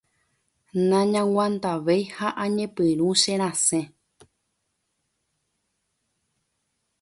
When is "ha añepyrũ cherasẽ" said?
2.15-3.81